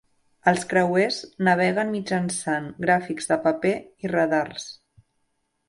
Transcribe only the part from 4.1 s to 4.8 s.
radars.